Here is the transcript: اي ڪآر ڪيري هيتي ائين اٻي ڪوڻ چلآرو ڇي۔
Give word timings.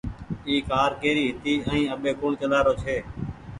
اي 0.47 0.55
ڪآر 0.69 0.89
ڪيري 1.03 1.21
هيتي 1.27 1.53
ائين 1.69 1.85
اٻي 1.93 2.11
ڪوڻ 2.19 2.31
چلآرو 2.41 2.73
ڇي۔ 2.81 2.97